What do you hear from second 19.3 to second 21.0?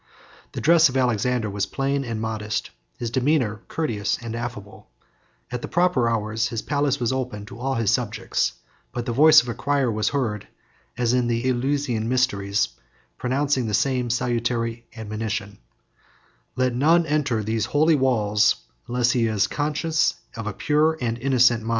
conscious of a pure